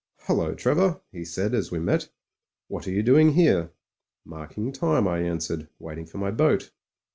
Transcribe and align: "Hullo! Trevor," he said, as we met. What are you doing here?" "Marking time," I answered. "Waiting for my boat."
"Hullo! 0.21 0.55
Trevor," 0.55 0.99
he 1.11 1.23
said, 1.23 1.53
as 1.53 1.69
we 1.69 1.77
met. 1.77 2.09
What 2.67 2.87
are 2.87 2.91
you 2.91 3.03
doing 3.03 3.33
here?" 3.33 3.69
"Marking 4.25 4.71
time," 4.71 5.07
I 5.07 5.19
answered. 5.19 5.67
"Waiting 5.77 6.07
for 6.07 6.17
my 6.17 6.31
boat." 6.31 6.71